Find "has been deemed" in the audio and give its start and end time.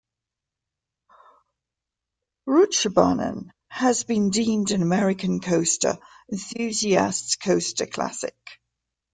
3.67-4.71